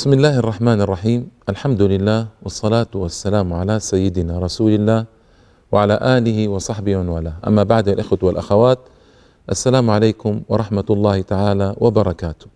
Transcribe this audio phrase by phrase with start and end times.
[0.00, 5.04] بسم الله الرحمن الرحيم الحمد لله والصلاة والسلام على سيدنا رسول الله
[5.72, 8.78] وعلى آله وصحبه ومن والاه أما بعد الإخوة والأخوات
[9.50, 12.46] السلام عليكم ورحمة الله تعالى وبركاته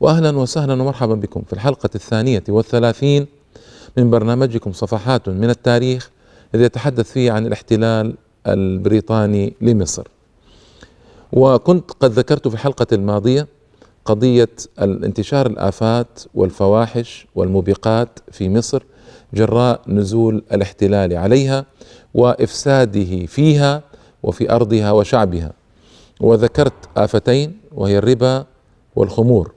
[0.00, 3.26] وأهلا وسهلا ومرحبا بكم في الحلقة الثانية والثلاثين
[3.96, 6.10] من برنامجكم صفحات من التاريخ
[6.54, 8.14] الذي يتحدث فيه عن الاحتلال
[8.46, 10.08] البريطاني لمصر
[11.32, 13.57] وكنت قد ذكرت في الحلقة الماضية
[14.08, 14.48] قضية
[14.82, 18.82] الانتشار الآفات والفواحش والموبقات في مصر
[19.34, 21.64] جراء نزول الاحتلال عليها
[22.14, 23.82] وإفساده فيها
[24.22, 25.52] وفي أرضها وشعبها.
[26.20, 28.44] وذكرت آفتين وهي الربا
[28.96, 29.52] والخمور.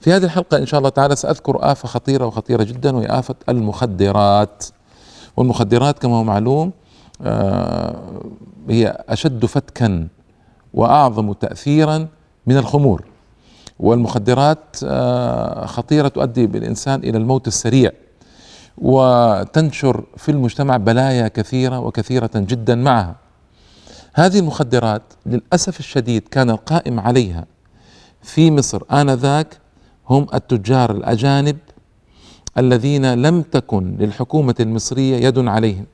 [0.00, 4.64] في هذه الحلقة إن شاء الله تعالى سأذكر آفة خطيرة وخطيرة جدا وهي آفة المخدرات.
[5.36, 6.72] والمخدرات كما هو معلوم
[7.22, 7.96] آه،
[8.68, 10.08] هي أشد فتكا
[10.74, 12.08] وأعظم تأثيرا
[12.46, 13.11] من الخمور.
[13.82, 17.90] والمخدرات آه، خطيرة تؤدي بالإنسان إلى الموت السريع
[18.78, 23.16] وتنشر في المجتمع بلايا كثيرة وكثيرة جدا معها.
[24.14, 27.44] هذه المخدرات للأسف الشديد كان القائم عليها
[28.22, 29.58] في مصر آنذاك
[30.10, 31.56] هم التجار الأجانب
[32.58, 35.86] الذين لم تكن للحكومة المصرية يد عليهم.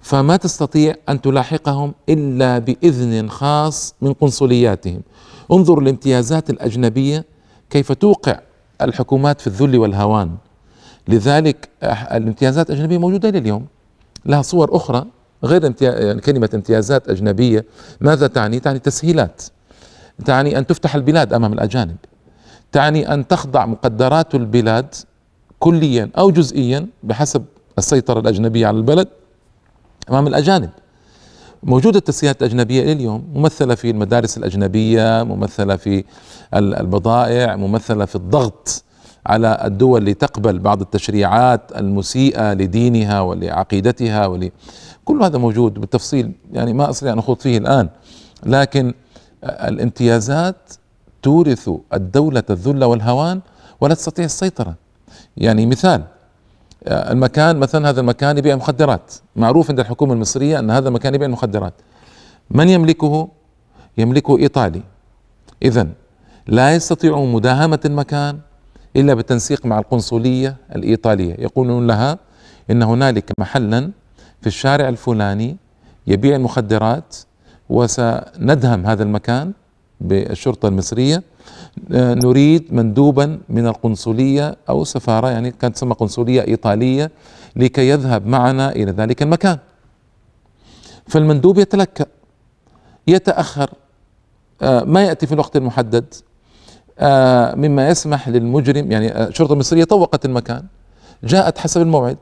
[0.00, 5.00] فما تستطيع أن تلاحقهم إلا بإذن خاص من قنصلياتهم.
[5.52, 7.24] انظر الامتيازات الأجنبية
[7.70, 8.40] كيف توقع
[8.82, 10.36] الحكومات في الذل والهوان.
[11.08, 11.68] لذلك
[12.12, 13.66] الامتيازات الأجنبية موجودة إلى اليوم
[14.26, 15.06] لها صور أخرى
[15.44, 17.64] غير يعني كلمة امتيازات أجنبية.
[18.00, 19.42] ماذا تعني؟ تعني تسهيلات.
[20.24, 21.96] تعني أن تفتح البلاد أمام الأجانب.
[22.72, 24.94] تعني أن تخضع مقدرات البلاد
[25.58, 27.44] كليا أو جزئيا بحسب
[27.78, 29.08] السيطرة الأجنبية على البلد
[30.10, 30.70] أمام الأجانب.
[31.62, 36.04] موجودة التسهيلات الأجنبية إلى اليوم ممثلة في المدارس الأجنبية ممثلة في
[36.54, 38.84] البضائع ممثلة في الضغط
[39.26, 44.50] على الدول لتقبل بعض التشريعات المسيئة لدينها ولعقيدتها ول
[45.04, 47.88] كل هذا موجود بالتفصيل يعني ما أستطيع أن أخوض فيه الآن.
[48.46, 48.94] لكن
[49.44, 50.56] الامتيازات
[51.22, 53.40] تورث الدولة الذل والهوان
[53.80, 54.74] ولا تستطيع السيطرة.
[55.36, 56.04] يعني مثال
[56.88, 59.14] المكان مثلا هذا المكان يبيع مخدرات.
[59.36, 61.72] معروف عند الحكومة المصرية أن هذا المكان يبيع مخدرات.
[62.50, 63.28] من يملكه؟
[63.98, 64.82] يملكه إيطالي.
[65.62, 65.88] إذا
[66.46, 68.38] لا يستطيعون مداهمة المكان
[68.96, 71.34] إلا بالتنسيق مع القنصلية الإيطالية.
[71.38, 72.18] يقولون لها
[72.70, 73.90] إن هنالك محلا
[74.40, 75.56] في الشارع الفلاني
[76.06, 77.16] يبيع المخدرات
[77.68, 79.52] وسندهم هذا المكان
[80.00, 81.22] بالشرطة المصرية
[81.90, 87.10] نريد مندوبا من القنصلية أو سفارة يعني كانت تسمى قنصلية إيطالية
[87.56, 89.58] لكي يذهب معنا إلى ذلك المكان.
[91.08, 92.06] فالمندوب يتلكأ
[93.06, 93.70] يتأخر
[94.62, 96.14] آه، ما يأتي في الوقت المحدد
[96.98, 100.64] آه، مما يسمح للمجرم يعني الشرطة المصرية طوقت المكان
[101.24, 102.16] جاءت حسب الموعد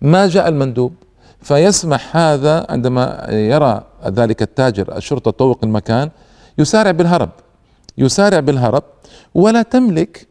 [0.00, 0.94] ما جاء المندوب
[1.40, 6.10] فيسمح هذا عندما يرى ذلك التاجر الشرطة تطوق المكان
[6.58, 7.30] يسارع بالهرب
[7.98, 8.82] يسارع بالهرب
[9.34, 10.26] ولا تملك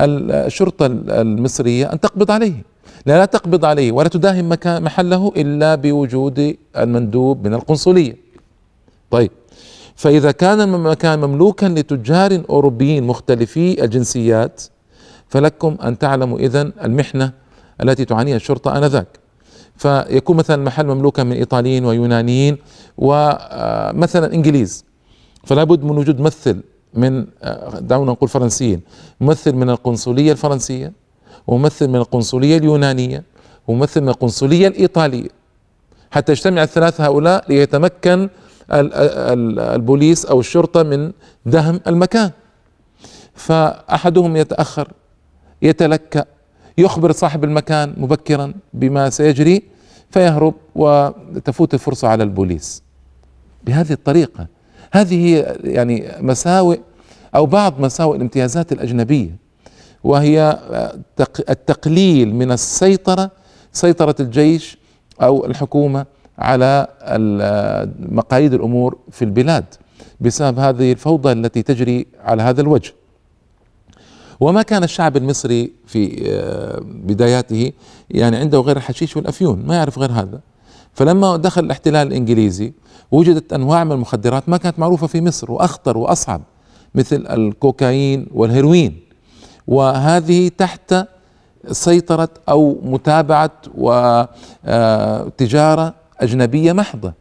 [0.00, 2.62] الشرطة المصرية أن تقبض عليه.
[3.06, 8.16] لا, لا تقبض عليه ولا تداهم مكان محله إلا بوجود المندوب من القنصلية.
[9.10, 9.30] طيب.
[9.96, 14.62] فإذا كان المكان مملوكا لتجار أوروبيين مختلفي الجنسيات
[15.28, 17.32] فلكم أن تعلموا إذن المحنة
[17.82, 19.06] التي تعانيها الشرطة آنذاك.
[19.76, 22.56] فيكون مثلا المحل مملوكا من إيطاليين ويونانيين
[22.98, 24.84] ومثلا إنجليز.
[25.44, 26.60] فلا بد من وجود ممثل
[26.94, 27.26] من
[27.80, 28.80] دعونا نقول فرنسيين.
[29.20, 30.92] ممثل من القنصلية الفرنسية
[31.46, 33.22] وممثل من القنصلية اليونانية
[33.66, 35.28] وممثل من القنصلية الإيطالية.
[36.10, 38.28] حتى يجتمع الثلاثة هؤلاء ليتمكن
[38.70, 41.12] البوليس أو الشرطة من
[41.46, 42.30] دهم المكان.
[43.34, 44.92] فأحدهم يتأخر
[45.62, 46.24] يتلكأ
[46.78, 49.62] يخبر صاحب المكان مبكرا بما سيجري
[50.10, 52.82] فيهرب وتفوت الفرصة على البوليس.
[53.64, 54.46] بهذه الطريقة
[54.92, 56.78] هذه يعني مساوئ
[57.34, 59.36] أو بعض مساوئ الامتيازات الأجنبية
[60.04, 60.58] وهي
[61.50, 63.30] التقليل من السيطرة
[63.72, 64.78] سيطرة الجيش
[65.22, 66.06] أو الحكومة
[66.38, 66.86] على
[67.98, 69.64] مقاييد الأمور في البلاد
[70.20, 72.92] بسبب هذه الفوضى التي تجري على هذا الوجه.
[74.40, 77.72] وما كان الشعب المصري في آه، بداياته
[78.10, 80.40] يعني عنده غير الحشيش والأفيون ما يعرف غير هذا.
[80.96, 82.72] فلما دخل الاحتلال الإنجليزي
[83.10, 86.42] وجدت أنواع من المخدرات ما كانت معروفة في مصر وأخطر وأصعب
[86.94, 89.00] مثل الكوكايين والهيروين.
[89.66, 90.94] وهذه تحت
[91.70, 94.12] سيطرة أو متابعة وتجاره
[95.86, 97.12] آه، أجنبية محضة.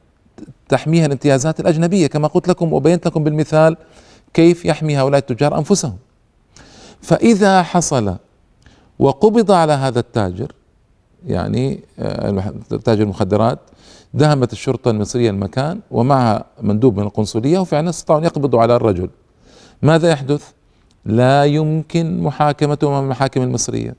[0.69, 3.77] تحميها الامتيازات الأجنبية كما قلت لكم وبينت لكم بالمثال
[4.33, 5.97] كيف يحمي هؤلاء التجار أنفسهم.
[7.01, 8.15] فإذا حصل
[8.99, 10.51] وقبض على هذا التاجر
[11.27, 12.53] يعني آه،
[12.85, 13.59] تاجر المخدرات.
[14.13, 19.09] دهمت الشرطة المصرية المكان ومعها مندوب من القنصلية وفعلا استطاعوا أن يقبضوا على الرجل.
[19.81, 20.51] ماذا يحدث؟
[21.05, 23.95] لا يمكن محاكمته أمام المحاكم المصرية.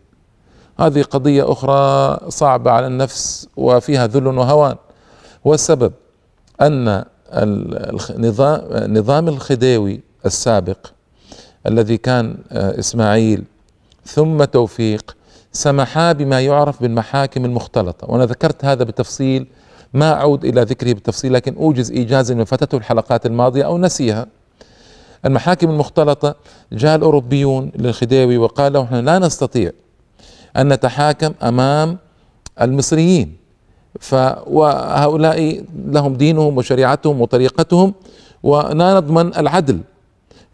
[0.80, 4.76] هذه قضية أخرى صعبة على النفس وفيها ذل وهوان.
[5.44, 5.92] والسبب
[6.60, 7.04] أن
[8.88, 10.86] نظام الخديوي السابق
[11.66, 13.44] الذي كان آه، إسماعيل
[14.04, 15.15] ثم توفيق
[15.56, 18.10] سمحا بما يعرف بالمحاكم المختلطة.
[18.10, 19.46] وأنا ذكرت هذا بتفصيل
[19.94, 24.26] ما أعود إلى ذكره بالتفصيل لكن أوجز إيجازا من فتته الحلقات الماضية أو نسيها.
[25.24, 26.34] المحاكم المختلطة
[26.72, 29.70] جاء الأوروبيون للخديوي وقالوا نحن لا نستطيع
[30.56, 31.98] أن نتحاكم أمام
[32.60, 33.36] المصريين.
[34.00, 37.94] فهؤلاء لهم دينهم وشريعتهم وطريقتهم
[38.42, 39.80] ولا نضمن العدل.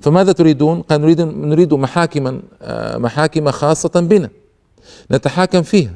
[0.01, 4.31] فماذا تريدون؟ قال نريد نريد محاكما آه، محاكم خاصة بنا.
[5.13, 5.93] نتحاكم فيها.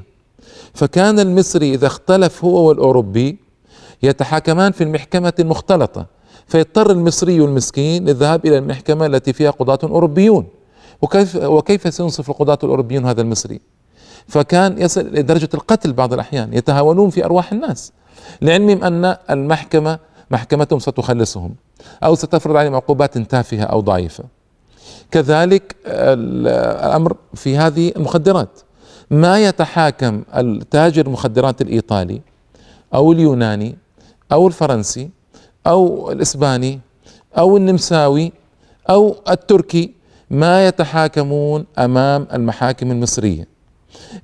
[0.75, 3.39] فكان المصري إذا اختلف هو والأوروبي
[4.03, 6.07] يتحاكمان في المحكمة المختلطة
[6.47, 10.47] فيضطر المصري المسكين للذهاب إلى المحكمة التي فيها قضاة أوروبيون.
[11.03, 13.61] وكيف وكيف سينصف القضاة الأوروبيون هذا المصري؟
[14.29, 17.93] فكان يصل لدرجة القتل بعض الأحيان يتهاونون في أرواح الناس
[18.43, 19.99] لعلمهم أن المحكمة
[20.31, 21.55] محكمتهم ستخلصهم
[22.05, 24.25] أو ستفرض عليهم عقوبات تافهة أو ضعيفة.
[25.11, 28.61] كذلك الأمر في هذه المخدرات.
[29.11, 32.21] ما يتحاكم التاجر المخدرات الإيطالي
[32.95, 33.77] أو اليوناني
[34.33, 35.11] أو الفرنسي
[35.67, 36.81] أو الإسباني
[37.39, 38.33] أو النمساوي
[38.91, 39.93] أو التركي
[40.31, 43.49] ما يتحاكمون أمام المحاكم المصرية.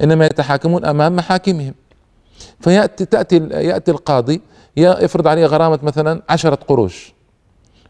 [0.02, 1.74] إنما يتحاكمون أمام محاكمهم.
[2.60, 4.40] فيأتي تأتي يأتي القاضي
[4.76, 7.12] يفرض عليه غرامة مثلا عشرة قروش.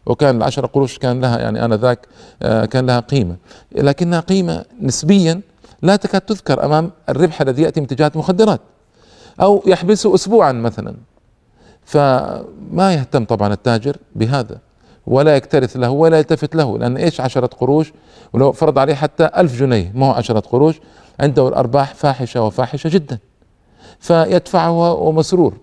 [0.05, 2.07] وكان العشرة قروش كان لها يعني آنذاك
[2.41, 3.35] آه، كان لها قيمة.
[3.71, 5.41] لكنها قيمة نسبيا
[5.83, 8.61] لا تكاد تذكر أمام الربح الذي يأتي من تجارة المخدرات
[9.41, 10.95] أو يحبسه أسبوعا مثلا.
[11.85, 14.59] فما يهتم طبعا التاجر بهذا
[15.07, 17.93] ولا يكترث له ولا يلتفت له لأن إيش؟ عشرة قروش
[18.33, 20.75] ولو فرض عليه حتى ألف جنيه ما هو عشرة قروش
[21.19, 23.17] عنده الأرباح فاحشة وفاحشة جدا.
[23.99, 25.53] فيدفعها ومسرور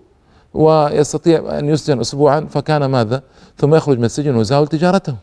[0.53, 3.23] ويستطيع أن يسجن أسبوعا فكان ماذا؟
[3.57, 5.15] ثم يخرج من السجن ويزاول تجارته.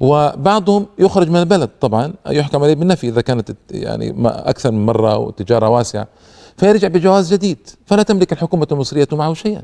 [0.00, 5.68] وبعضهم يخرج من البلد طبعا يحكم عليه بالنفي إذا كانت يعني أكثر من مرة وتجارة
[5.68, 6.06] واسعة.
[6.56, 7.58] فيرجع بجواز جديد.
[7.86, 9.62] فلا تملك الحكومة المصرية معه شيئا.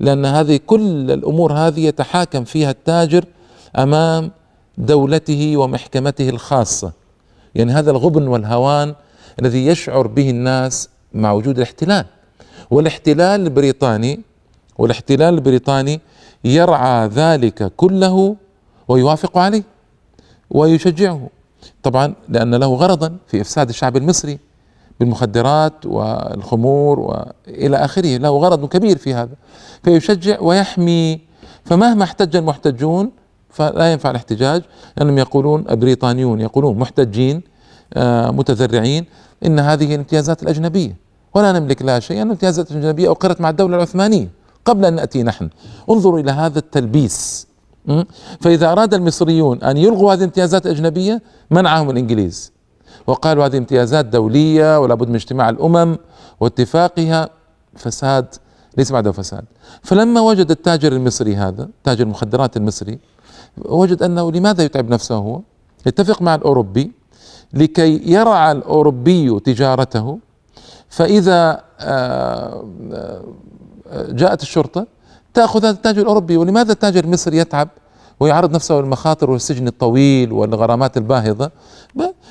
[0.00, 3.24] لأن هذه كل الأمور هذه يتحاكم فيها التاجر
[3.78, 4.30] أمام
[4.78, 6.92] دولته ومحكمته الخاصة.
[7.54, 8.94] يعني هذا الغبن والهوان
[9.40, 12.04] الذي يشعر به الناس مع وجود الاحتلال.
[12.70, 14.20] والاحتلال البريطاني
[14.78, 16.00] والاحتلال البريطاني
[16.44, 18.36] يرعى ذلك كله
[18.90, 19.62] ويوافق عليه
[20.50, 21.28] ويشجعه.
[21.82, 24.38] طبعا لأن له غرضا في إفساد الشعب المصري
[25.00, 28.16] بالمخدرات والخمور وإلى آخره.
[28.16, 29.34] له غرض كبير في هذا.
[29.82, 31.20] فيشجع ويحمي.
[31.64, 33.10] فمهما احتج المحتجون
[33.50, 34.62] فلا ينفع الاحتجاج.
[34.96, 37.42] لانهم يقولون البريطانيون يقولون محتجين
[37.94, 39.04] آه، متذرعين.
[39.46, 40.96] إن هذه الامتيازات الأجنبية.
[41.34, 42.22] ولا نملك لها شيئا.
[42.22, 44.28] الامتيازات الأجنبية أقرت مع الدولة العثمانية
[44.64, 45.50] قبل أن نأتي نحن.
[45.90, 47.49] انظروا إلى هذا التلبيس.
[48.40, 52.52] فإذا أراد المصريون أن يلغوا هذه الامتيازات الأجنبية منعهم الإنجليز.
[53.06, 55.96] وقالوا هذه امتيازات دولية ولا بد من اجتماع الأمم
[56.40, 57.28] واتفاقها.
[57.76, 58.34] فساد
[58.78, 59.44] ليس بعده فساد.
[59.82, 62.98] فلما وجد التاجر المصري هذا تاجر المخدرات المصري
[63.58, 65.40] وجد أنه لماذا يتعب نفسه هو؟
[65.86, 66.92] يتفق مع الأوروبي
[67.54, 70.18] لكي يرعى الأوروبي تجارته.
[70.88, 73.22] فإذا آه، آه،
[73.92, 74.86] جاءت الشرطة
[75.34, 77.68] تأخذ هذا التاجر الأوروبي ولماذا التاجر المصري يتعب
[78.20, 81.50] ويعرض نفسه للمخاطر والسجن الطويل والغرامات الباهظة؟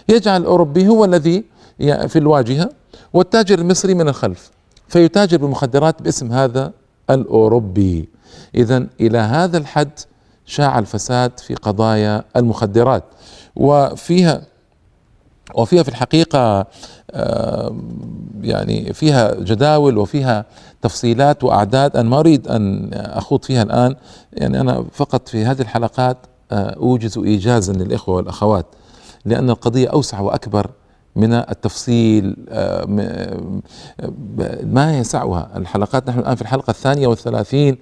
[0.10, 1.44] يجعل الأوروبي هو الذي
[1.80, 2.70] في الواجهة
[3.14, 4.52] والتاجر المصري من الخلف.
[4.88, 6.72] فيتاجر بالمخدرات باسم هذا
[7.10, 8.10] الأوروبي.
[8.56, 10.00] إذا إلى هذا الحد
[10.46, 13.04] شاع الفساد في قضايا المخدرات.
[13.56, 14.42] وفيها
[15.56, 16.68] وفيها في الحقيقة
[18.42, 20.46] يعني فيها جداول وفيها
[20.82, 23.96] تفصيلات وأعداد أنا ما أريد أن أخوض فيها الآن.
[24.34, 26.18] يعني أنا فقط في هذه الحلقات
[26.52, 28.66] آه، أوجز إيجازا للإخوة والأخوات
[29.26, 30.70] لأن القضية أوسع وأكبر
[31.16, 32.86] من التفصيل آه،
[34.64, 36.10] ما يسعها الحلقات.
[36.10, 37.78] نحن الآن في الحلقة الثانية والثلاثين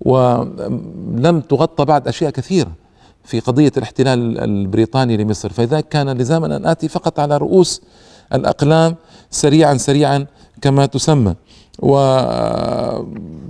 [0.00, 2.72] ولم تغطى بعد أشياء كثيرة
[3.24, 5.52] في قضية الاحتلال البريطاني لمصر.
[5.52, 7.82] فلذلك كان لزاما أن آتي فقط على رؤوس
[8.34, 8.96] الأقلام
[9.30, 10.26] سريعا سريعا
[10.62, 11.34] كما تسمى.
[11.78, 11.96] و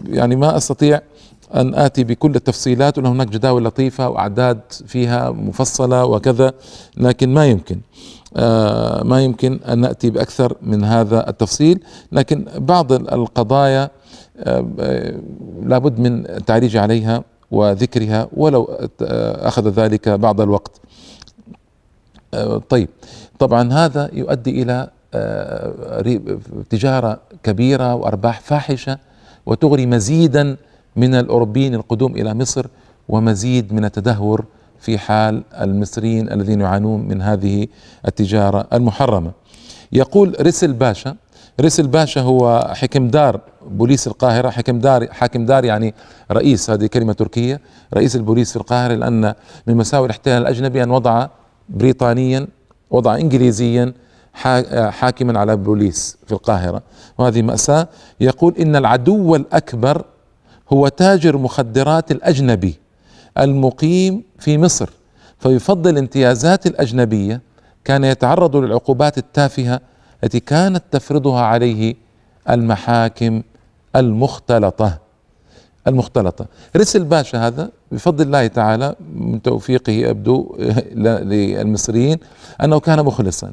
[0.08, 1.00] يعني ما أستطيع
[1.54, 6.52] أن آتي بكل التفصيلات وان هناك جداول لطيفة وأعداد فيها مفصلة وكذا
[6.96, 7.80] لكن ما يمكن.
[8.36, 11.80] آه، ما يمكن أن نأتي بأكثر من هذا التفصيل.
[12.12, 13.90] لكن بعض القضايا
[15.62, 20.80] لابد من التعريج عليها وذكرها ولو أخذ ذلك بعض الوقت.
[22.68, 22.88] طيب.
[23.38, 24.90] طبعا هذا يؤدي إلى
[26.70, 28.98] تجارة كبيرة وأرباح فاحشة
[29.46, 30.56] وتغري مزيدا
[30.96, 32.66] من الأوروبيين القدوم إلى مصر
[33.08, 34.44] ومزيد من التدهور
[34.80, 37.66] في حال المصريين الذين يعانون من هذه
[38.06, 39.30] التجارة المحرمة.
[39.92, 41.16] يقول رسل باشا
[41.60, 45.94] رسل باشا هو حكم دار بوليس القاهرة حكم دار حاكم دار يعني
[46.32, 47.60] رئيس هذه كلمة تركية
[47.94, 49.34] رئيس البوليس في القاهرة لأن
[49.66, 51.28] من مساوئ الاحتلال الأجنبي أن وضع
[51.68, 52.46] بريطانيا
[52.90, 53.92] وضع إنجليزيا
[54.90, 56.82] حاكما على بوليس في القاهرة.
[57.18, 57.88] وهذه مأساة.
[58.20, 60.04] يقول إن العدو الأكبر
[60.72, 62.78] هو تاجر مخدرات الأجنبي
[63.38, 64.90] المقيم في مصر
[65.38, 67.40] فيفضل امتيازات الأجنبية
[67.84, 69.80] كان يتعرض للعقوبات التافهة
[70.24, 71.94] التي كانت تفرضها عليه
[72.50, 73.42] المحاكم
[73.96, 74.98] المختلطة.
[75.86, 76.46] المختلطة.
[76.76, 80.56] رسل باشا هذا بفضل الله تعالى من توفيقه يبدو
[81.30, 82.18] للمصريين
[82.62, 83.52] أنه كان مخلصا.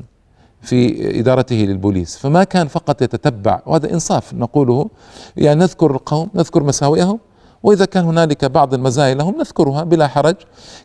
[0.66, 4.90] في إدارته للبوليس فما كان فقط يتتبع وهذا إنصاف نقوله
[5.38, 7.20] يعني نذكر القوم نذكر مساوئهم
[7.64, 10.36] وإذا كان هنالك بعض المزايا لهم نذكرها بلا حرج.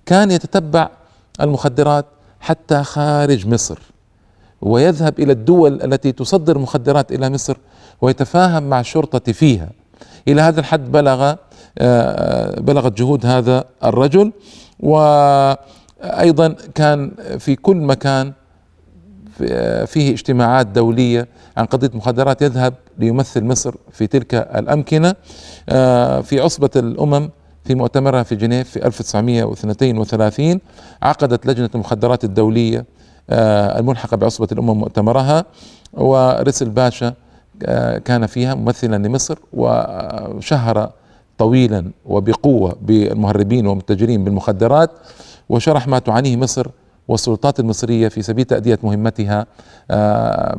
[0.06, 0.88] كان يتتبع
[1.40, 2.06] المخدرات
[2.40, 3.78] حتى خارج مصر
[4.60, 7.56] ويذهب إلى الدول التي تصدر مخدرات إلى مصر
[8.00, 9.68] ويتفاهم مع الشرطة فيها.
[10.28, 11.34] إلى هذا الحد بلغ
[11.78, 14.32] آه، بلغت جهود هذا الرجل
[14.80, 18.32] وأيضا كان في كل مكان
[19.86, 25.14] فيه اجتماعات دولية عن قضية مخدرات يذهب ليمثل مصر في تلك الأمكنة
[25.68, 27.30] آه، في عصبة الأمم
[27.64, 30.60] في مؤتمرها في جنيف في 1932
[31.02, 32.84] عقدت لجنة المخدرات الدولية
[33.30, 35.44] آه، الملحقة بعصبة الأمم مؤتمرها
[35.92, 37.14] ورسل باشا
[37.62, 40.90] آه، كان فيها ممثلا لمصر وشهر
[41.38, 44.90] طويلا وبقوة بالمهربين والمتجرين بالمخدرات
[45.48, 46.66] وشرح ما تعانيه مصر
[47.10, 49.46] والسلطات المصرية في سبيل تأدية مهمتها
[49.90, 50.58] آه،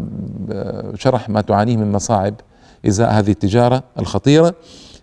[0.95, 2.33] شرح ما تعانيه من مصاعب
[2.87, 4.53] إزاء هذه التجارة الخطيرة.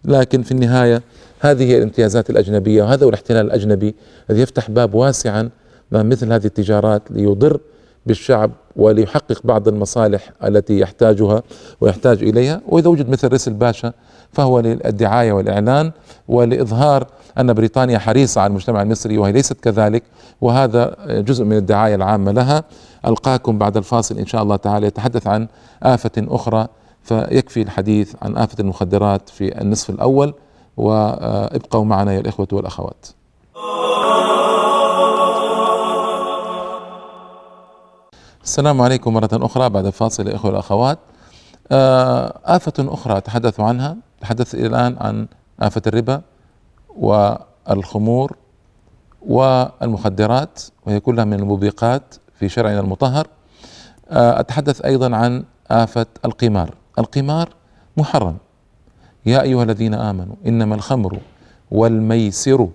[0.04, 1.02] لكن في النهاية
[1.40, 3.94] هذه هي الامتيازات الأجنبية وهذا هو الاحتلال الأجنبي
[4.30, 5.50] الذي يفتح باب واسعا
[5.92, 7.60] مثل هذه التجارات ليضر
[8.06, 11.42] بالشعب وليحقق بعض المصالح التي يحتاجها
[11.80, 12.60] ويحتاج إليها.
[12.68, 13.92] وإذا وجد مثل رسل باشا
[14.38, 15.92] فهو للدعاية والإعلان
[16.28, 17.06] ولإظهار
[17.38, 20.02] أن بريطانيا حريصة على المجتمع المصري وهي ليست كذلك
[20.40, 22.64] وهذا جزء من الدعاية العامة لها.
[23.06, 25.48] ألقاكم بعد الفاصل إن شاء الله تعالى يتحدث عن
[25.82, 26.66] آفة أخرى
[27.02, 30.34] فيكفي الحديث عن آفة المخدرات في النصف الأول.
[30.76, 33.06] وابقوا معنا يا الإخوة والأخوات.
[38.44, 39.70] السلام عليكم مرة أخرى.
[39.70, 40.98] بعد الفاصل إخوة الأخوات
[41.72, 45.26] آفة أخرى أتحدث عنها تحدث الآن عن
[45.60, 46.20] آفة الربا
[46.96, 48.36] والخمور
[49.26, 53.26] والمخدرات وهي كلها من الموبقات في شرعنا المطهر.
[54.10, 56.74] آه، أتحدث أيضا عن آفة القمار.
[56.98, 57.48] القمار
[57.96, 58.36] محرم.
[59.26, 61.18] يا أيها الذين آمنوا إنما الخمر
[61.70, 62.68] والميسر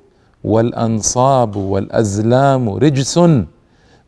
[0.44, 3.18] والأنصاب والأزلام رجس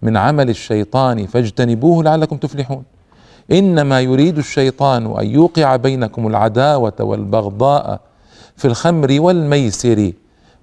[0.02, 2.84] من عمل الشيطان فاجتنبوه لعلكم تفلحون.
[3.52, 8.00] إنما يريد الشيطان أن يوقع بينكم العداوة والبغضاء
[8.56, 10.12] في الخمر والميسر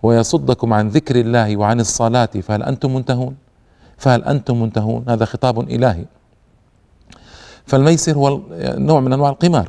[0.02, 3.36] ويصدكم عن ذكر الله وعن الصلاة فهل أنتم منتهون؟
[3.98, 6.04] فهل أنتم منتهون؟ هذا خطاب إلهي.
[7.66, 9.68] فالميسر هو نوع من أنواع القمار.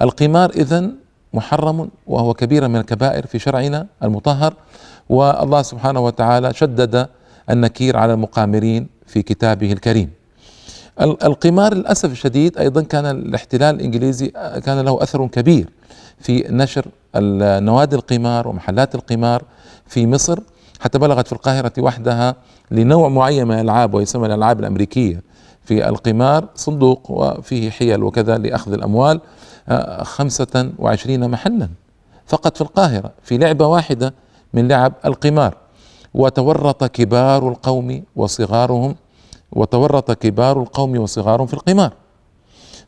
[0.00, 0.90] القمار اذا
[1.34, 4.54] محرم وهو كبيرة من الكبائر في شرعنا المطهر
[5.08, 7.08] والله سبحانه وتعالى شدد
[7.50, 10.19] النكير على المقامرين في كتابه الكريم.
[11.00, 14.26] القمار للأسف الشديد أيضا كان الاحتلال الإنجليزي
[14.64, 15.68] كان له أثر كبير
[16.18, 16.86] في نشر
[17.60, 19.42] نوادي القمار ومحلات القمار
[19.86, 20.38] في مصر
[20.80, 22.36] حتى بلغت في القاهرة وحدها
[22.70, 25.22] لنوع معين من الألعاب ويسمى الألعاب الأمريكية
[25.64, 29.20] في القمار صندوق وفيه حيل وكذا لأخذ الأموال
[29.68, 31.68] آه، خمسة وعشرين محلا
[32.26, 34.14] فقط في القاهرة في لعبة واحدة
[34.54, 35.56] من لعب القمار.
[36.14, 38.96] وتورط كبار القوم وصغارهم
[39.52, 41.92] وتورط كبار القوم وصغارهم في القمار.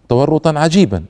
[0.08, 1.04] تورطا عجيبا.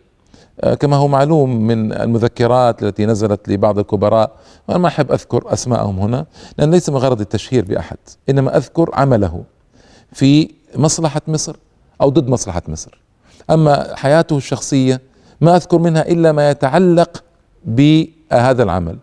[0.60, 4.30] آه، كما هو معلوم من المذكرات التي نزلت لبعض الكبراء
[4.68, 6.26] وأنا ما أحب أذكر أسماءهم هنا
[6.58, 7.96] لأن ليس من غرض التشهير بأحد
[8.28, 9.44] إنما أذكر عمله
[10.12, 11.56] في مصلحة مصر
[12.00, 13.00] أو ضد مصلحة مصر.
[13.50, 15.00] أما حياته الشخصية
[15.40, 17.24] ما أذكر منها إلا ما يتعلق
[17.64, 18.98] بهذا العمل.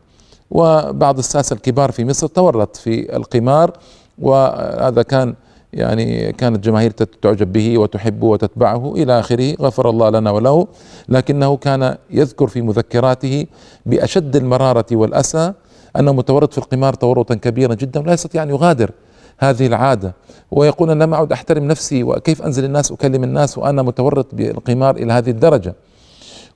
[0.52, 3.72] وبعض الساسة الكبار في مصر تورط في القمار
[4.20, 5.36] وهذا كان
[5.74, 10.68] يعني كانت جماهير تعجب به وتحبه وتتبعه إلى آخره غفر الله لنا وله
[11.10, 13.46] لكنه كان يذكر في مذكراته
[13.86, 15.54] بأشد المرارة والأسى
[16.00, 18.92] أنه متورط في القمار تورطا كبيرا جدا ولا يستطيع أن يغادر
[19.40, 20.14] هذه العادة.
[20.52, 25.14] ويقول أنا لم أعد أحترم نفسي وكيف أنزل الناس أكلم الناس وأنا متورط بالقمار إلى
[25.14, 25.76] هذه الدرجة؟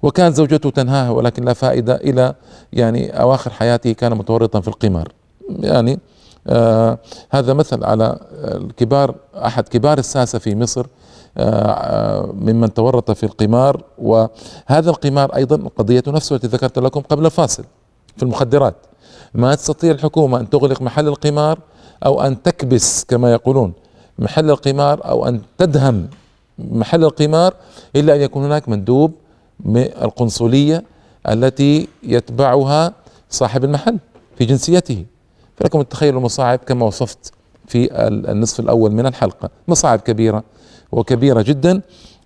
[0.01, 2.34] وكانت زوجته تنهاه ولكن لا فائدة إلى
[2.74, 5.08] يعني أواخر حياته كان متورطا في القمار.
[5.60, 6.00] يعني
[6.47, 6.97] آه
[7.29, 10.85] هذا مثل على الكبار أحد كبار الساسة في مصر
[11.38, 17.25] آه, آه، ممن تورط في القمار وهذا القمار أيضا القضية نفسها التي ذكرت لكم قبل
[17.25, 17.63] الفاصل
[18.17, 18.75] في المخدرات.
[19.33, 21.59] ما تستطيع الحكومة أن تغلق محل القمار
[22.05, 23.73] أو أن تكبس كما يقولون
[24.19, 26.09] محل القمار أو أن تدهم
[26.59, 27.53] محل القمار
[27.95, 29.13] إلا أن يكون هناك مندوب
[29.59, 30.83] من القنصلية
[31.29, 32.93] التي يتبعها
[33.29, 33.97] صاحب المحل
[34.38, 35.05] في جنسيته.
[35.57, 37.31] فلكم التخيل المصاعب كما وصفت
[37.67, 39.50] في النصف الأول من الحلقة.
[39.67, 40.43] مصاعب كبيرة
[40.91, 41.81] وكبيرة جدا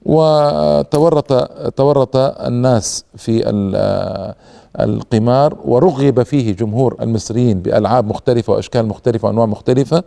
[0.06, 1.34] وتورط
[1.72, 3.50] تورط الناس في
[4.80, 10.04] القمار ورغب فيه جمهور المصريين بألعاب مختلفة وأشكال مختلفة وأنواع مختلفة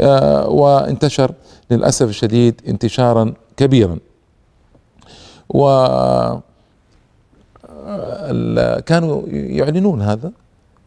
[0.00, 1.32] آه، وانتشر
[1.70, 3.98] للأسف الشديد انتشارا كبيرا.
[5.48, 5.68] و
[8.86, 10.32] كانوا يعلنون هذا.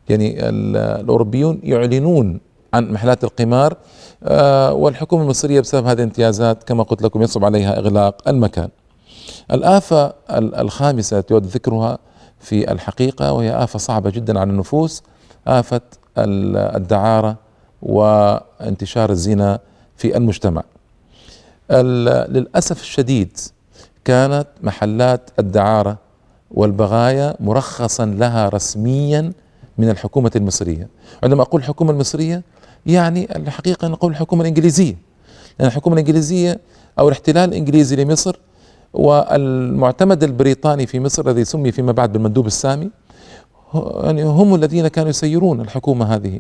[0.10, 2.40] يعني الأوروبيون يعلنون
[2.74, 3.78] عن محلات القمار
[4.24, 8.70] آه، والحكومة المصرية بسبب هذه الامتيازات كما قلت لكم يصعب عليها إغلاق المكان.
[9.52, 11.98] الآفة الخامسة تود ذكرها
[12.40, 15.04] في الحقيقة وهي آفة صعبة جدا على النفوس
[15.48, 15.82] آفة
[16.18, 17.36] الدعارة
[17.82, 19.60] وانتشار الزنا
[19.98, 20.64] في المجتمع.
[21.72, 23.38] للأسف الشديد
[24.06, 25.98] كانت محلات الدعارة
[26.52, 29.34] والبغايا مرخصا لها رسميا
[29.78, 30.88] من الحكومة المصرية.
[31.24, 32.44] عندما أقول الحكومة المصرية
[32.86, 34.96] يعني الحقيقة نقول الحكومة الإنجليزية.
[35.60, 36.60] لأن الحكومة الإنجليزية
[37.00, 38.40] أو الاحتلال الإنجليزي لمصر
[38.94, 42.90] والمعتمد البريطاني في مصر الذي سمي فيما بعد بالمندوب السامي
[44.04, 46.40] يعني هم الذين كانوا يسيرون الحكومة هذه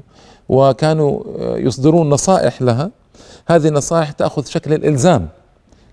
[0.50, 1.24] وكانوا
[1.58, 2.91] يصدرون نصائح لها.
[3.48, 5.28] هذه النصائح تأخذ شكل الإلزام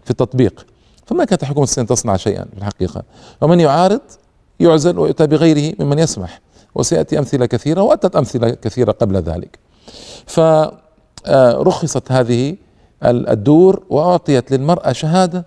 [0.05, 0.66] في التطبيق.
[1.07, 3.03] فما كانت الحكومة الصينية تصنع شيئا في الحقيقة؟
[3.40, 4.00] ومن يعارض
[4.61, 6.40] يعزل ويؤتى بغيره ممن يسمح.
[6.74, 9.59] وسيأتي أمثلة كثيرة وأتت أمثلة كثيرة قبل ذلك.
[10.26, 12.56] فرخصت هذه
[13.04, 15.44] الدور وأعطيت للمرأة شهادة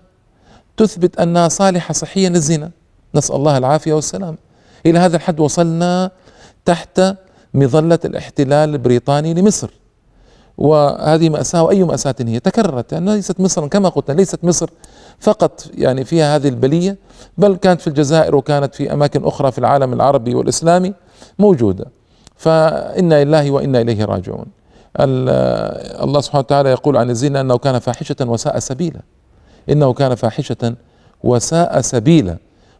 [0.76, 2.70] تثبت أنها صالحة صحيا للزنا.
[3.14, 4.36] نسأل الله العافية والسلام.
[4.86, 6.10] إلى هذا الحد وصلنا
[6.64, 7.00] تحت
[7.54, 9.70] مظلة الاحتلال البريطاني لمصر.
[10.58, 14.70] وهذه مأساة وأي مأساة هي؟ تكررت يعني ليست مصر كما قلت ليست مصر
[15.20, 16.96] فقط يعني فيها هذه البلية
[17.38, 20.94] بل كانت في الجزائر وكانت في أماكن أخرى في العالم العربي والإسلامي
[21.38, 21.84] موجودة.
[22.36, 24.46] فإنا لله وإنا إليه راجعون.
[24.98, 29.00] الله سبحانه وتعالى يقول عن الزنا أنه كان فاحشة وساء سبيلا.
[29.70, 30.74] إنه كان فاحشة
[31.24, 32.36] وساء سبيلا.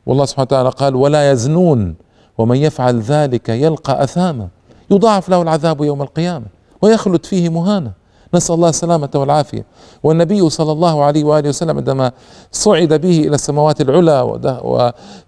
[0.06, 1.94] والله سبحانه وتعالى قال ولا يزنون
[2.38, 4.48] ومن يفعل ذلك يلقى أثاما.
[4.90, 6.46] يضاعف له العذاب يوم القيامة
[6.82, 7.92] ويخلد فيه مهانا.
[8.36, 9.64] نسأل الله السلامة والعافية.
[10.02, 12.12] والنبي صلى الله عليه وآله وسلم عندما
[12.52, 14.20] صعد به إلى السماوات العلى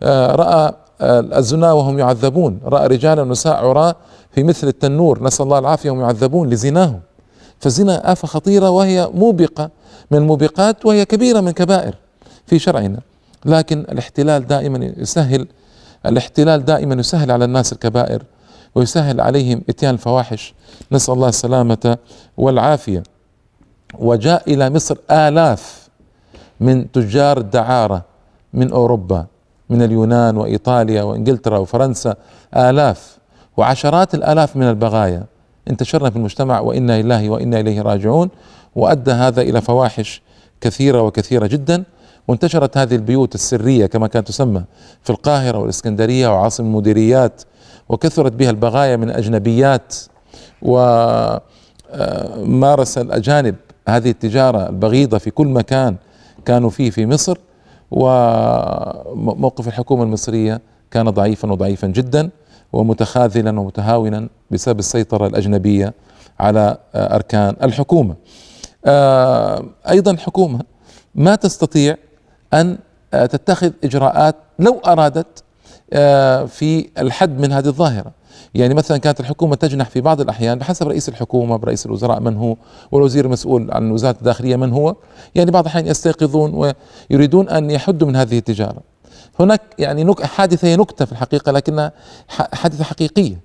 [0.03, 0.73] وراى
[1.11, 2.61] الزنا وهم يعذبون.
[2.64, 3.97] رأى رجالا ونساء عراة
[4.33, 5.23] في مثل التنور.
[5.23, 7.01] نسأل الله العافية وهم يعذبون لزناهم.
[7.61, 9.71] فالزنا آفة خطيرة وهي موبقة.
[10.11, 11.95] من الموبقات وهي كبيرة من كبائر
[12.47, 13.01] في شرعنا.
[13.45, 15.47] لكن الاحتلال دائما يسهل
[16.07, 18.23] الاحتلال دائما يسهل على الناس الكبائر.
[18.77, 20.55] ويسهل عليهم إتيان الفواحش.
[20.93, 21.99] نسأل الله السلامة
[22.37, 23.03] والعافية.
[23.99, 25.89] وجاء إلى مصر آلاف
[26.61, 28.05] من تجار الدعارة
[28.55, 29.27] من أوروبا
[29.71, 32.15] من اليونان وإيطاليا وإنجلترا وفرنسا.
[32.57, 33.19] آلاف.
[33.57, 35.25] وعشرات الآلاف من البغايا.
[35.71, 38.29] انتشرنا في المجتمع وإنا لله وإنا إليه راجعون.
[38.77, 40.23] وأدى هذا إلى فواحش
[40.61, 41.85] كثيرة وكثيرة جدا.
[42.29, 44.65] وانتشرت هذه البيوت السرية كما كانت تسمى
[45.03, 47.43] في القاهرة والإسكندرية وعاصم المديريات.
[47.88, 49.94] وكثرت بها البغايا من أجنبيات
[50.62, 51.38] ومارس
[52.99, 53.55] آه، الأجانب.
[53.88, 55.96] هذه التجارة البغيضة في كل مكان
[56.44, 57.38] كانوا فيه في مصر
[57.90, 62.31] وموقف الحكومة المصرية كان ضعيفا وضعيفا جدا
[62.72, 65.94] ومتخاذلا ومتهاونا بسبب السيطرة الأجنبية
[66.40, 68.14] على آه، أركان الحكومة.
[68.85, 70.61] آه، أيضا الحكومة
[71.14, 71.96] ما تستطيع
[72.55, 72.79] أن
[73.12, 75.44] تتخذ إجراءات لو أرادت
[76.46, 78.12] في الحد من هذه الظاهرة.
[78.55, 82.57] يعني مثلا كانت الحكومة تجنح في بعض الأحيان بحسب رئيس الحكومة برئيس الوزراء من هو
[82.92, 84.96] والوزير المسؤول عن وزارة الداخلية من هو.
[85.35, 86.75] يعني بعض الأحيان يستيقظون
[87.11, 88.81] ويريدون أن يحدوا من هذه التجارة.
[89.40, 91.92] هناك يعني نك حادثة هي نكتة في الحقيقة لكنها
[92.29, 93.40] حادثة حقيقية.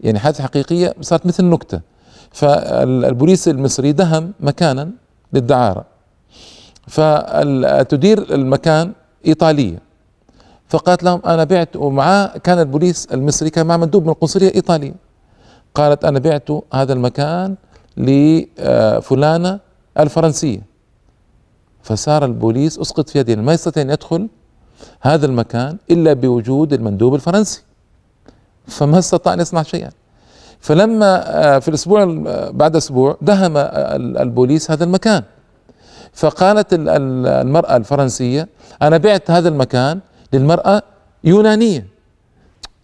[0.00, 1.80] يعني حادثة حقيقية صارت مثل نكتة.
[2.30, 4.90] فالبوليس المصري دهم مكانا
[5.32, 5.84] للدعارة.
[6.86, 8.92] فتدير المكان
[9.26, 9.78] إيطالية
[10.68, 14.94] فقالت لهم أنا بعت ومعاه كان البوليس المصري كان مع مندوب من القنصلية الإيطالية
[15.74, 17.54] قالت أنا بعت هذا المكان
[17.96, 19.60] لفلانة
[19.98, 20.60] الفرنسية.
[21.82, 24.28] فصار البوليس أسقط في يدين ما يستطيع أن يدخل
[25.00, 27.62] هذا المكان إلا بوجود المندوب الفرنسي.
[28.66, 29.90] فما استطاع أن يصنع شيئا.
[30.60, 32.04] فلما آه، في الأسبوع
[32.50, 35.22] بعد أسبوع دهم البوليس هذا المكان.
[36.12, 38.48] فقالت المرأة الفرنسية
[38.82, 40.00] أنا بعت هذا المكان
[40.34, 40.82] للمرأة
[41.24, 41.86] يونانية.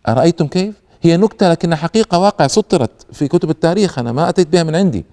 [0.08, 3.98] أرأيتم كيف؟ هي نكتة لكنها حقيقة واقع سطرت في كتب التاريخ.
[3.98, 5.04] أنا ما أتيت بها من عندي.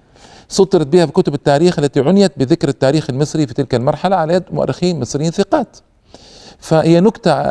[0.49, 4.43] سطرت بها في كتب التاريخ التي عنيت بذكر التاريخ المصري في تلك المرحلة على يد
[4.51, 5.77] مؤرخين مصريين ثقات.
[6.59, 7.41] فهي نكتة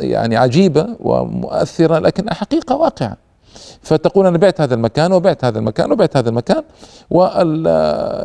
[0.00, 3.16] يعني عجيبة ومؤثرة لكن حقيقة واقعة.
[3.82, 6.62] فتقول أنا بعت هذا المكان وبعت هذا المكان وبعت هذا المكان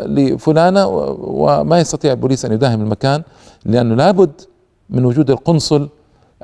[0.05, 3.23] لفلانة وما يستطيع البوليس أن يداهم المكان
[3.65, 4.41] لأنه لابد
[4.89, 5.89] من وجود القنصل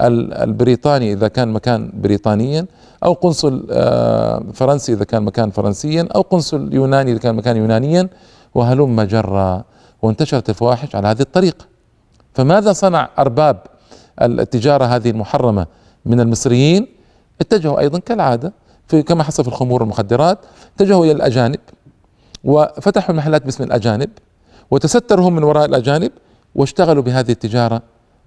[0.02, 2.66] البريطاني إذا كان مكان بريطانيا
[3.04, 8.10] أو قنصل آه، فرنسي إذا كان مكان فرنسيا أو قنصل يوناني إذا كان مكان يونانيا
[8.56, 9.64] وهلم جرا
[10.02, 11.66] وانتشرت الفواحش على هذه الطريقة.
[12.34, 13.58] فماذا صنع أرباب
[14.22, 15.68] التجارة هذه المحرمة
[16.06, 16.88] من المصريين؟
[17.42, 18.54] اتجهوا أيضا كالعادة
[18.88, 20.40] في كما حصل في الخمور والمخدرات
[20.76, 21.60] اتجهوا إلى الأجانب
[22.44, 24.10] وفتحوا المحلات باسم الأجانب
[24.72, 26.12] وتستروا هم من وراء الأجانب
[26.56, 27.82] واشتغلوا بهذه التجارة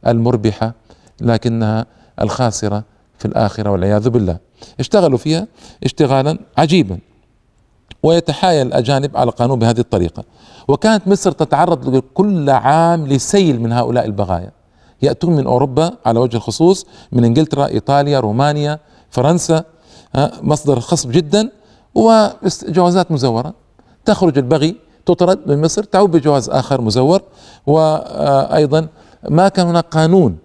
[0.07, 0.75] المربحة.
[1.21, 1.87] لكنها
[2.21, 2.85] الخاسرة
[3.19, 4.39] في الآخرة والعياذ بالله.
[4.81, 5.47] اشتغلوا فيها
[5.85, 6.99] اشتغالا عجيبا
[8.03, 10.25] ويتحايل الأجانب على القانون بهذه الطريقة.
[10.69, 14.51] وكانت مصر تتعرض كل عام لسيل من هؤلاء البغايا.
[15.03, 18.79] يأتون من أوروبا على وجه الخصوص من إنجلترا إيطاليا رومانيا
[19.11, 19.65] فرنسا
[20.43, 21.51] مصدر خصب جدا
[21.95, 23.55] وجوازات مزورة.
[24.05, 27.23] تخرج البغي تطرد من مصر تعود بجواز آخر مزور
[27.67, 28.89] وأيضا
[29.29, 30.37] ما كان هناك قانون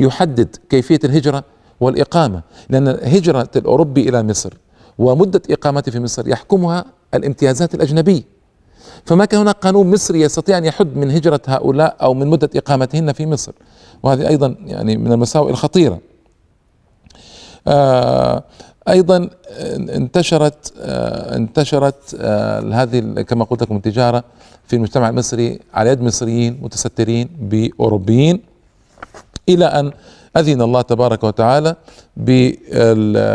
[0.00, 1.44] يحدد كيفية الهجرة
[1.80, 4.52] والإقامة لأن هجره الأوروبي إلى مصر
[4.98, 6.84] ومدة إقامته في مصر يحكمها
[7.14, 8.22] الامتيازات الأجنبية.
[9.04, 13.12] فما كان هناك قانون مصري يستطيع أن يحد من هجرة هؤلاء أو من مدة إقامتهن
[13.12, 13.52] في مصر؟
[14.02, 15.98] وهذه أيضا يعني من المساوئ الخطيرة.
[17.68, 18.44] آه
[18.88, 19.30] أيضا
[19.76, 24.24] انتشرت آه انتشرت آه هذه كما قلت لكم التجارة
[24.66, 28.42] في المجتمع المصري على يد مصريين متسترين بأوروبيين.
[29.48, 29.92] إلى أن
[30.36, 31.76] أذن الله تبارك وتعالى
[32.16, 33.28] بإلغاء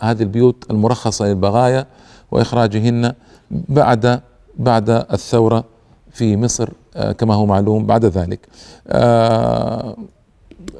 [0.00, 1.86] هذه البيوت المرخصة للبغايا
[2.30, 3.12] وإخراجهن
[3.50, 4.20] بعد
[4.58, 5.64] بعد الثورة
[6.10, 8.48] في مصر آه، كما هو معلوم بعد ذلك.
[8.88, 9.96] آه،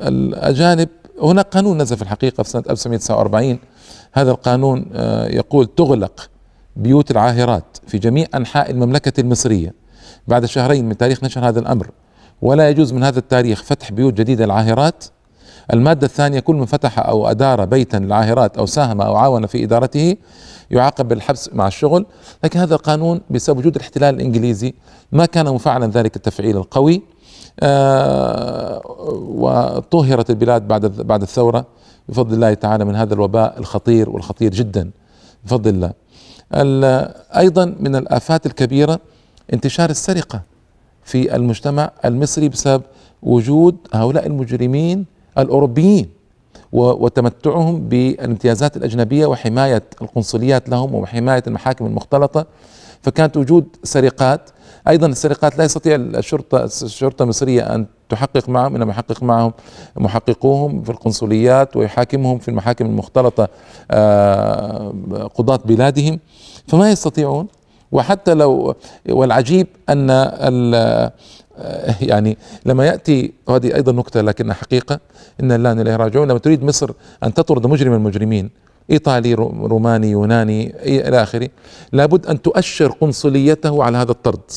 [0.02, 0.88] الأجانب
[1.22, 3.58] هناك قانون نزل في الحقيقة في سنة 1949
[4.12, 6.30] هذا القانون آه، يقول تغلق
[6.76, 9.74] بيوت العاهرات في جميع أنحاء المملكة المصرية.
[10.28, 11.90] بعد شهرين من تاريخ نشر هذا الأمر
[12.42, 15.04] ولا يجوز من هذا التاريخ فتح بيوت جديدة للعاهرات.
[15.72, 20.16] المادة الثانية كل من فتح أو أدار بيتا للعاهرات أو ساهم أو عاون في إدارته
[20.70, 22.06] يعاقب بالحبس مع الشغل.
[22.44, 24.74] لكن هذا القانون بسبب وجود الاحتلال الإنجليزي
[25.12, 27.02] ما كان مفعلا ذلك التفعيل القوي.
[27.60, 28.82] آه
[29.28, 31.66] وطهرت البلاد بعد بعد الثورة.
[32.08, 34.90] بفضل الله تعالى من هذا الوباء الخطير والخطير جدا.
[35.44, 35.92] بفضل الله.
[37.36, 39.00] أيضا من الآفات الكبيرة
[39.52, 40.42] انتشار السرقة.
[41.08, 42.82] في المجتمع المصري بسبب
[43.22, 45.06] وجود هؤلاء المجرمين
[45.38, 46.08] الأوروبيين
[46.72, 52.46] وتمتعهم بالامتيازات الأجنبية وحماية القنصليات لهم وحماية المحاكم المختلطة.
[53.02, 54.50] فكانت وجود سرقات.
[54.88, 59.52] أيضا السرقات لا يستطيع الشرطه الشرطة المصرية أن تحقق معهم إنما يحقق معهم
[59.96, 63.48] محققوهم في القنصليات ويحاكمهم في المحاكم المختلطة
[63.90, 64.92] آه،
[65.34, 66.18] قضاة بلادهم.
[66.66, 67.46] فما يستطيعون
[67.92, 68.74] وحتى لو
[69.08, 70.10] والعجيب أن
[72.10, 75.00] يعني لما يأتي وهذه أيضا نكتة لكنها حقيقة
[75.40, 76.28] إن الله إليه راجعون.
[76.28, 76.90] لما تريد مصر
[77.24, 78.50] أن تطرد مجرم المجرمين
[78.90, 81.48] إيطالي روماني يوناني إلى آخره
[81.92, 84.50] لابد أن تؤشر قنصليته على هذا الطرد.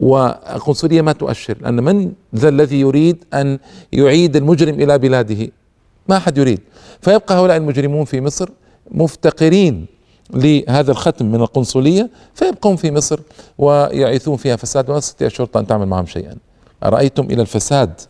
[0.00, 3.58] والقنصليه ما تؤشر؟ لأن من ذا الذي يريد أن
[3.92, 5.48] يعيد المجرم إلى بلاده؟
[6.08, 6.60] ما أحد يريد.
[7.00, 8.48] فيبقى هؤلاء المجرمون في مصر
[8.90, 9.86] مفتقرين.
[10.34, 13.20] لهذا الختم من القنصلية فيبقون في مصر
[13.58, 16.36] ويعيثون فيها فساد ولا تستطيع الشرطة أن تعمل معهم شيئا.
[16.84, 18.00] أرأيتم إلى الفساد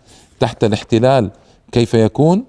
[0.41, 1.31] تحت الاحتلال
[1.73, 2.45] كيف يكون؟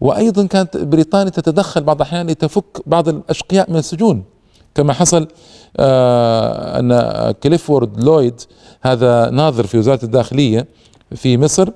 [0.00, 4.24] وأيضا كانت بريطانيا تتدخل بعض الأحيان لتفك بعض الأشقياء من السجون.
[4.74, 5.28] كما حصل
[5.76, 8.40] آه أن كليفورد لويد
[8.82, 10.66] هذا ناظر في وزارة الداخلية
[11.16, 11.68] في مصر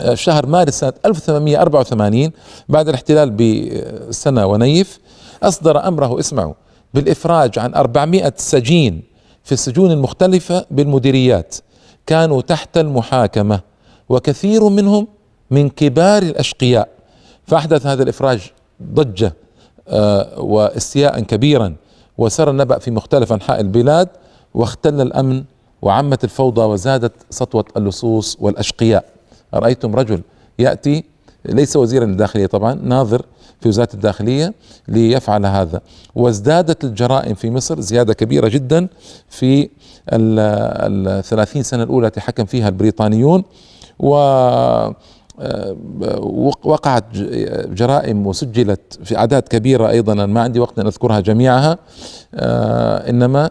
[0.00, 2.32] آه، شهر مارس سنة 1884
[2.68, 4.98] بعد الاحتلال بسنة ونيف
[5.42, 6.18] أصدر أمره.
[6.20, 6.54] اسمعوا.
[6.94, 9.02] بالإفراج عن 400 سجين
[9.44, 11.56] في السجون المختلفة بالمديريات
[12.06, 13.60] كانوا تحت المحاكمة
[14.08, 15.06] وكثير منهم
[15.50, 16.88] من كبار الأشقياء.
[17.46, 18.40] فأحدث هذا الإفراج
[18.82, 19.34] ضجة
[19.88, 21.76] آه، واستياء كبيرا
[22.18, 24.08] وسر النبأ في مختلف أنحاء البلاد
[24.54, 25.44] واختل الأمن
[25.82, 29.04] وعمت الفوضى وزادت سطوة اللصوص والأشقياء.
[29.54, 30.20] رأيتم رجل
[30.58, 31.04] يأتي
[31.44, 33.22] ليس وزيرا للداخلية طبعا ناظر
[33.60, 34.54] في وزارة الداخلية
[34.88, 35.80] ليفعل هذا.
[36.14, 38.88] وازدادت الجرائم في مصر زيادة كبيرة جدا
[39.28, 39.68] في
[40.12, 43.44] الثلاثين سنة الأولى التي حكم فيها البريطانيون.
[43.98, 44.16] و
[45.40, 45.76] آه،
[46.64, 47.04] وقعت
[47.66, 50.26] جرائم وسجلت في أعداد كبيرة أيضا.
[50.26, 51.78] ما عندي وقت أن أذكرها جميعها.
[52.34, 53.50] آه، إنما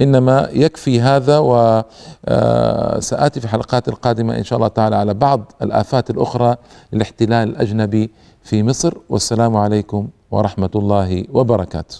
[0.00, 6.10] إنما يكفي هذا وساتي آه، في الحلقات القادمة إن شاء الله تعالى على بعض الآفات
[6.10, 6.56] الأخرى
[6.92, 8.10] للاحتلال الأجنبي
[8.42, 11.96] في مصر والسلام عليكم ورحمة الله وبركاته.